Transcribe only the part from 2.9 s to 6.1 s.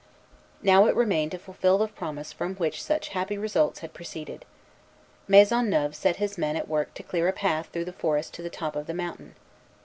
happy results had proceeded. Maisonneuve